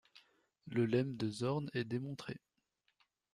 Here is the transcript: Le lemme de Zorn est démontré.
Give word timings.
Le 0.65 0.87
lemme 0.87 1.15
de 1.15 1.29
Zorn 1.29 1.69
est 1.75 1.83
démontré. 1.83 2.35